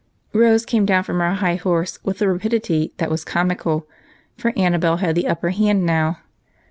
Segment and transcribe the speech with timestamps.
[0.33, 3.87] Rose came down from her high horse with a rapidity that was comical,
[4.35, 6.17] for Annabel had the upper hand now.